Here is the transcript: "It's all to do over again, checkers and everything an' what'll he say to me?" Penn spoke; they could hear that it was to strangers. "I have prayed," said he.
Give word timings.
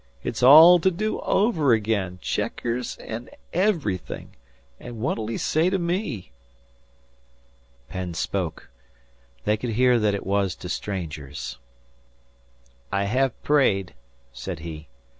"It's 0.23 0.41
all 0.41 0.79
to 0.79 0.89
do 0.89 1.19
over 1.19 1.73
again, 1.73 2.17
checkers 2.23 2.97
and 2.97 3.29
everything 3.53 4.35
an' 4.79 4.97
what'll 4.99 5.27
he 5.27 5.37
say 5.37 5.69
to 5.69 5.77
me?" 5.77 6.31
Penn 7.87 8.15
spoke; 8.15 8.71
they 9.45 9.57
could 9.57 9.73
hear 9.73 9.99
that 9.99 10.15
it 10.15 10.25
was 10.25 10.55
to 10.55 10.69
strangers. 10.69 11.59
"I 12.91 13.03
have 13.03 13.39
prayed," 13.43 13.93
said 14.33 14.57
he. 14.61 14.87